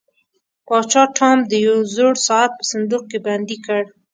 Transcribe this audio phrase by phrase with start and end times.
[0.67, 3.81] پاچا ټام د یو زوړ ساعت په صندوق کې بندي کړ.